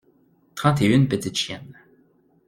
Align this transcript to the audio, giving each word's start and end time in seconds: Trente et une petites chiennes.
Trente 0.55 0.81
et 0.81 0.87
une 0.87 1.07
petites 1.07 1.35
chiennes. 1.37 1.79